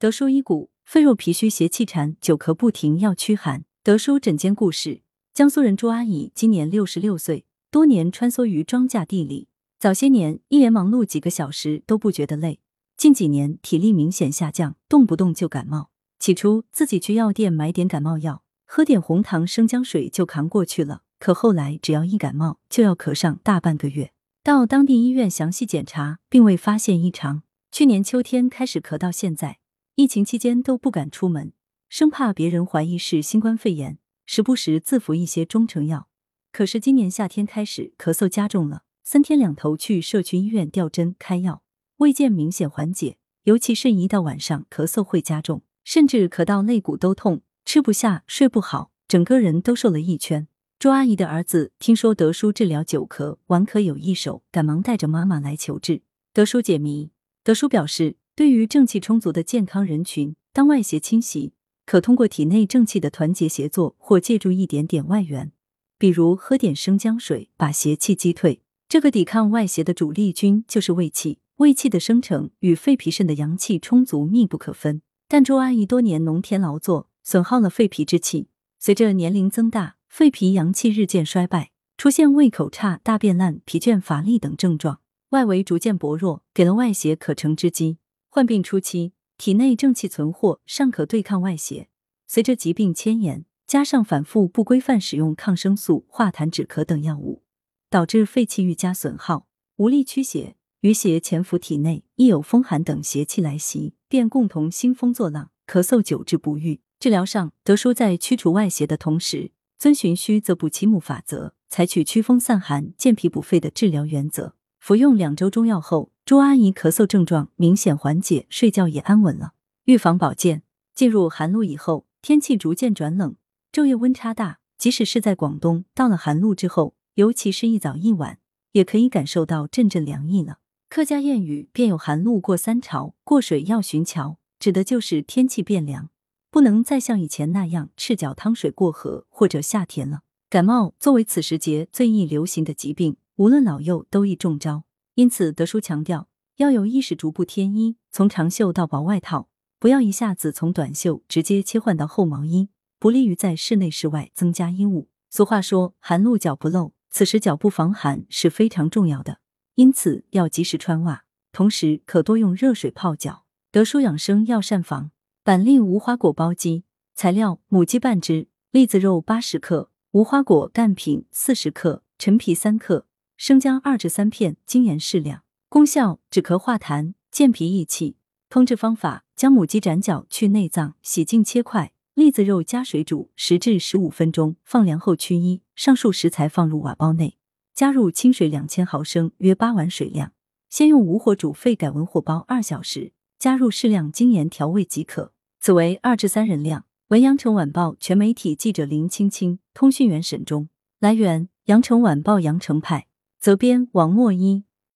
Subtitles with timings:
[0.00, 3.64] 德叔医骨，肺弱脾虚邪气缠，久咳不停要驱寒。
[3.82, 5.02] 德叔诊间故事：
[5.34, 9.48] 江苏人朱阿姨今年六十六岁，多年穿梭于庄稼地里，
[9.80, 12.60] 早些年一连忙碌几个小时都不觉得累，
[12.96, 15.90] 近几年体力明显下降，动不动就感冒。
[16.20, 21.02] 起初自己去药店买点感冒药，喝点红糖生姜水就扛过去了。
[21.18, 24.12] 可后来只要一感冒，就要咳上大半个月。
[24.44, 27.42] 到当地医院详细检查，并未发现异常。
[27.72, 29.58] 去年秋天开始咳到现在，
[29.98, 31.52] 疫情期间都不敢出门，
[31.88, 36.06] 生怕别人怀疑是新冠肺炎，时不时自服一些中成药。
[36.52, 41.64] 可是今年夏天开始咳嗽加重了，三天两头去社区医院吊针开药，
[41.96, 43.16] 未见明显缓解。
[43.42, 50.46] 尤其是一到晚上，咳嗽会加重，甚至咳到肋骨都痛，吃不下，睡不好，整个人都瘦了一圈。
[50.78, 56.02] 朱阿姨的儿子听说德叔治疗久咳、顽咳有一手，赶忙带着妈妈来求治。
[56.32, 57.10] 德叔解谜。
[57.42, 65.50] 德叔表示，对于正气充足的健康人群，当外邪侵袭，可通过体内正气的团结协作，或借助一点点外援，
[65.98, 68.62] 比如喝点生姜水，把邪气击退。
[68.88, 75.02] 这个抵抗外邪的主力军就是胃气，胃气的生成与肺脾肾的阳气充足密不可分。
[75.26, 78.46] 但朱阿姨多年农田劳作，损耗了肺脾之气，
[78.78, 79.96] 随着年龄增大。
[80.08, 85.00] 肺脾阳气日渐衰败，出现胃口差、大便烂、疲倦乏力等症状，
[85.30, 87.98] 外围逐渐薄弱，给了外邪可乘之机。
[88.38, 91.88] 患病初期，体内正气存货，尚可对抗外邪。
[92.28, 97.42] 随着疾病迁延，加上反复不规范使用抗生素、化痰止咳等药物，
[97.90, 100.54] 导致肺气愈加损耗，无力驱邪。
[100.82, 106.80] 余邪潜伏体内，一有风寒等邪气来袭，便共同兴风作浪，咳嗽久治不愈。
[107.00, 109.50] 治疗上，德叔在驱除外邪的同时。
[109.76, 114.54] 遵循虚则补其母法则，采取驱风散寒、健脾补肺的治疗原则。
[114.78, 119.54] 服用两周中药后，朱阿姨咳嗽症状明显缓解，睡觉也安稳了。
[119.84, 120.62] 预防保健，
[120.94, 123.36] 进入寒露以后，天气逐渐转冷，
[123.72, 124.58] 昼夜温差大。
[124.76, 128.38] 即使是在广东，到了寒露之后，尤其是一早一晚，
[128.72, 130.58] 也可以感受到阵阵凉意了。
[130.90, 136.10] 客家谚语便有“寒露过三潮，过水要寻桥”，指的就是天气变凉。
[136.50, 140.20] 不能再像以前那样赤脚趟水过河或者下田了。
[140.50, 144.84] 感冒作为此时节最易流行的疾病，无论老幼都易中招。
[145.18, 149.48] 因此，德叔强调要有意识逐步添衣，从长袖到薄外套，
[149.80, 152.68] 不要一下子从短袖直接切换到厚毛衣，
[153.00, 155.08] 不利于在室内室外增加衣物。
[155.28, 159.40] 俗话说“寒露脚不露”，此时脚部防寒是非常重要的，
[159.74, 163.44] 因此要及时穿袜，同时可多用热水泡脚。
[163.72, 165.10] 德叔养生药膳房。
[165.42, 166.84] 板栗无花果煲鸡，
[167.16, 173.07] 材料：母鸡半只，栗子肉八十克，无花果干品四十克，陈皮三克，
[173.38, 175.44] 生姜二至三片，精盐适量。
[175.68, 178.16] 功效：止咳化痰，健脾益气。
[178.50, 185.62] 烹制方法：将母鸡斩脚，去内脏，洗净切块；栗子肉加水煮十至十五分钟，放凉后去衣。
[185.76, 187.38] 上述食材放入瓦煲内，
[187.72, 190.32] 加入清水两千毫升，约八碗水量。
[190.68, 195.32] 先用无火煮沸，改文火煲二小时，加入适量精盐调味即可。
[195.60, 196.86] 此为二至三人量。
[197.10, 200.68] 文阳城晚报全媒体记者林青青，通讯员沈忠。
[200.98, 203.06] 来源：阳城晚报阳城派，
[203.38, 204.67] 责编王墨一。